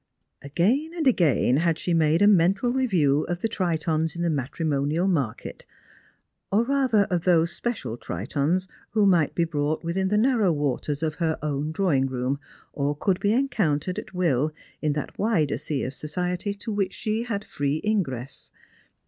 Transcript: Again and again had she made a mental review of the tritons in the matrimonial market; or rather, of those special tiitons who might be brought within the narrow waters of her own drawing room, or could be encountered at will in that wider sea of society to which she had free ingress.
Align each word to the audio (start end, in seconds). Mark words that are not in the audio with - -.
Again 0.41 0.95
and 0.95 1.05
again 1.05 1.57
had 1.57 1.77
she 1.77 1.93
made 1.93 2.23
a 2.23 2.27
mental 2.27 2.71
review 2.71 3.21
of 3.25 3.41
the 3.41 3.47
tritons 3.47 4.15
in 4.15 4.23
the 4.23 4.31
matrimonial 4.31 5.07
market; 5.07 5.63
or 6.51 6.63
rather, 6.63 7.03
of 7.11 7.23
those 7.23 7.51
special 7.51 7.99
tiitons 7.99 8.67
who 8.93 9.05
might 9.05 9.35
be 9.35 9.43
brought 9.43 9.83
within 9.83 10.07
the 10.07 10.17
narrow 10.17 10.51
waters 10.51 11.03
of 11.03 11.13
her 11.21 11.37
own 11.43 11.71
drawing 11.71 12.07
room, 12.07 12.39
or 12.73 12.95
could 12.95 13.19
be 13.19 13.31
encountered 13.31 13.99
at 13.99 14.11
will 14.11 14.51
in 14.81 14.93
that 14.93 15.19
wider 15.19 15.59
sea 15.59 15.83
of 15.83 15.93
society 15.93 16.55
to 16.55 16.71
which 16.73 16.93
she 16.95 17.21
had 17.21 17.45
free 17.45 17.79
ingress. 17.85 18.51